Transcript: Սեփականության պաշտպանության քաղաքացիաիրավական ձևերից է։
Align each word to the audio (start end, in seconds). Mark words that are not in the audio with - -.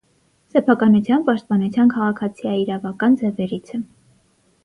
Սեփականության 0.53 1.25
պաշտպանության 1.27 1.91
քաղաքացիաիրավական 1.91 3.17
ձևերից 3.21 3.73
է։ 3.79 3.83